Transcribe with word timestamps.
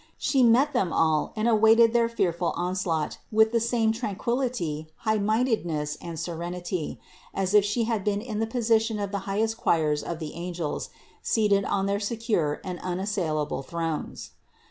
She 0.17 0.41
met 0.41 0.73
them 0.73 0.91
all 0.91 1.31
and 1.35 1.47
awaited 1.47 1.93
their 1.93 2.09
fearful 2.09 2.53
onslaught 2.57 3.19
with 3.31 3.51
the 3.51 3.59
same 3.59 3.91
tranquillity, 3.91 4.87
high 4.95 5.19
minded 5.19 5.63
ness 5.63 5.95
and 6.01 6.19
serenity, 6.19 6.99
as 7.35 7.53
if 7.53 7.63
She 7.63 7.83
had 7.83 8.03
been 8.03 8.19
in 8.19 8.39
the 8.39 8.47
position 8.47 8.97
of 8.97 9.11
the 9.11 9.19
highest 9.29 9.57
choirs 9.57 10.01
of 10.01 10.17
the 10.17 10.33
angels 10.33 10.89
seated 11.21 11.65
on 11.65 11.85
their 11.85 11.99
secure 11.99 12.61
and 12.63 12.79
unassailable 12.79 13.61
thrones. 13.61 14.31